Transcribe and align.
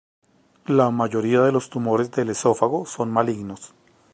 La 0.65 0.89
mayoría 0.89 1.41
de 1.41 1.51
los 1.51 1.69
tumores 1.69 2.09
del 2.09 2.31
esófago 2.31 2.87
son 2.87 3.11
malignos. 3.11 3.75